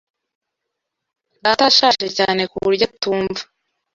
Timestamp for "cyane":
2.17-2.41